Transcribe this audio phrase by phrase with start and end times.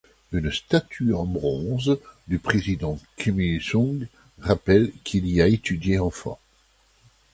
[0.31, 4.07] Une statue en bronze du président Kim Il-sung
[4.39, 6.39] rappelle qu’il y a étudié enfant.